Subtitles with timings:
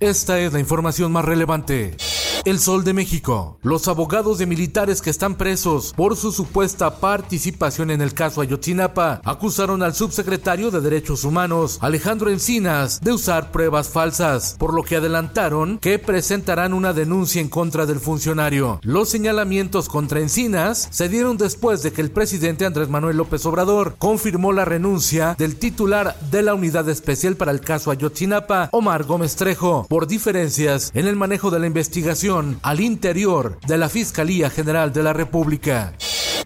[0.00, 1.96] Esta es la información más relevante.
[2.44, 3.58] El Sol de México.
[3.62, 9.22] Los abogados de militares que están presos por su supuesta participación en el caso Ayotzinapa
[9.24, 14.96] acusaron al subsecretario de Derechos Humanos, Alejandro Encinas, de usar pruebas falsas, por lo que
[14.96, 18.78] adelantaron que presentarán una denuncia en contra del funcionario.
[18.82, 23.94] Los señalamientos contra Encinas se dieron después de que el presidente Andrés Manuel López Obrador
[23.96, 29.34] confirmó la renuncia del titular de la Unidad Especial para el caso Ayotzinapa, Omar Gómez
[29.36, 34.92] Trejo, por diferencias en el manejo de la investigación al interior de la Fiscalía General
[34.92, 35.92] de la República.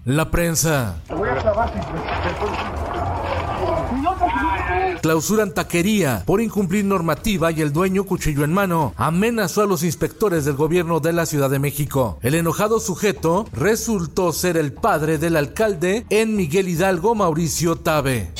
[0.04, 0.96] La prensa.
[5.00, 10.44] Clausuran taquería por incumplir normativa y el dueño, cuchillo en mano, amenazó a los inspectores
[10.44, 12.18] del gobierno de la Ciudad de México.
[12.20, 18.30] El enojado sujeto resultó ser el padre del alcalde en Miguel Hidalgo, Mauricio Tabe.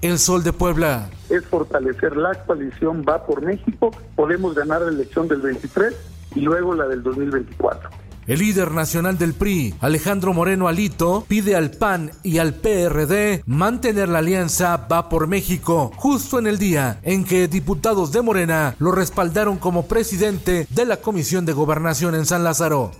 [0.00, 1.10] El Sol de Puebla.
[1.28, 3.90] Es fortalecer la coalición Va por México.
[4.16, 5.94] Podemos ganar la elección del 23
[6.34, 7.90] y luego la del 2024.
[8.26, 14.08] El líder nacional del PRI, Alejandro Moreno Alito, pide al PAN y al PRD mantener
[14.08, 18.92] la alianza Va por México, justo en el día en que diputados de Morena lo
[18.92, 22.92] respaldaron como presidente de la Comisión de Gobernación en San Lázaro.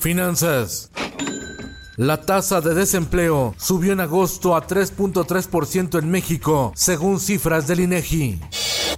[0.00, 0.90] Finanzas.
[1.96, 8.40] La tasa de desempleo subió en agosto a 3.3% en México, según cifras del INEGI.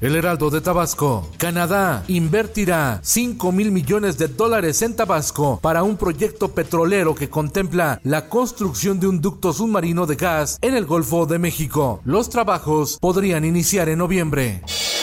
[0.01, 1.27] El Heraldo de Tabasco.
[1.39, 7.99] Canadá invertirá 5 mil millones de dólares en Tabasco para un proyecto petrolero que contempla
[8.05, 12.01] la construcción de un ducto submarino de gas en el Golfo de México.
[12.05, 14.63] Los trabajos podrían iniciar en noviembre.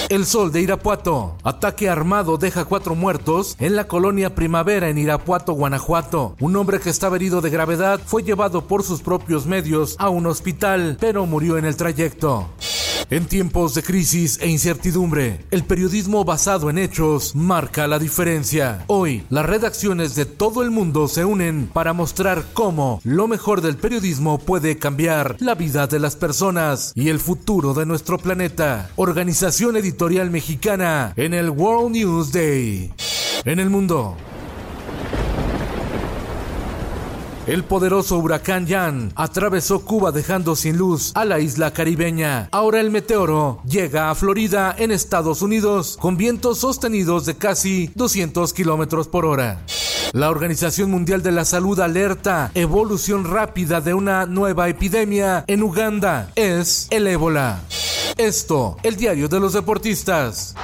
[0.09, 1.37] El Sol de Irapuato.
[1.43, 6.35] Ataque armado deja cuatro muertos en la colonia Primavera en Irapuato, Guanajuato.
[6.39, 10.27] Un hombre que estaba herido de gravedad fue llevado por sus propios medios a un
[10.27, 12.49] hospital, pero murió en el trayecto.
[13.13, 18.85] En tiempos de crisis e incertidumbre, el periodismo basado en hechos marca la diferencia.
[18.87, 23.77] Hoy, las redacciones de todo el mundo se unen para mostrar cómo lo mejor del
[23.77, 28.89] periodismo puede cambiar la vida de las personas y el futuro de nuestro planeta.
[28.95, 32.91] Organización Editorial Mexicana en el World News Day.
[33.45, 34.17] En el mundo.
[37.45, 42.47] El poderoso huracán Jan atravesó Cuba dejando sin luz a la isla caribeña.
[42.51, 48.53] Ahora el meteoro llega a Florida en Estados Unidos con vientos sostenidos de casi 200
[48.53, 49.61] kilómetros por hora.
[50.13, 56.31] La Organización Mundial de la Salud alerta evolución rápida de una nueva epidemia en Uganda.
[56.35, 57.59] Es el ébola.
[58.15, 60.55] Esto, el diario de los deportistas.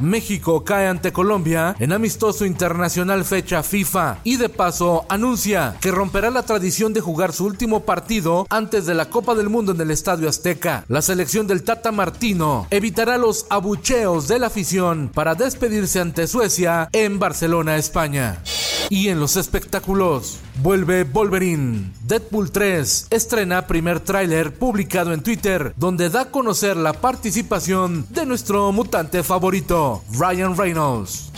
[0.00, 6.30] México cae ante Colombia en amistoso internacional fecha FIFA y de paso anuncia que romperá
[6.30, 9.90] la tradición de jugar su último partido antes de la Copa del Mundo en el
[9.90, 10.84] Estadio Azteca.
[10.88, 16.88] La selección del Tata Martino evitará los abucheos de la afición para despedirse ante Suecia
[16.92, 18.42] en Barcelona, España.
[18.90, 21.92] Y en los espectáculos, vuelve Wolverine.
[22.02, 28.26] Deadpool 3 estrena primer tráiler publicado en Twitter donde da a conocer la participación de
[28.26, 31.30] nuestro mutante favorito, Ryan Reynolds.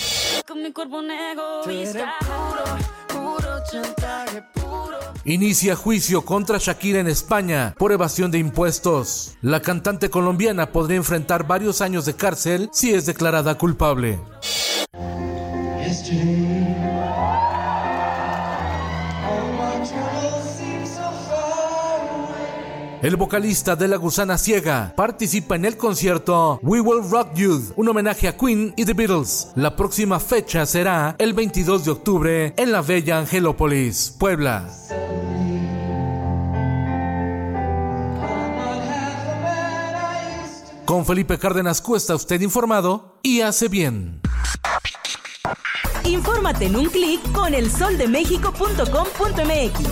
[5.27, 9.37] Inicia juicio contra Shakira en España por evasión de impuestos.
[9.43, 14.19] La cantante colombiana podría enfrentar varios años de cárcel si es declarada culpable.
[23.03, 27.89] El vocalista de La Gusana Ciega participa en el concierto We Will Rock You, un
[27.89, 29.49] homenaje a Queen y The Beatles.
[29.57, 34.69] La próxima fecha será el 22 de octubre en la bella Angelópolis, Puebla.
[40.85, 44.21] Con Felipe Cárdenas Cuesta, usted informado y hace bien.
[46.05, 49.92] Infórmate en un clic con elsoldemexico.com.mx.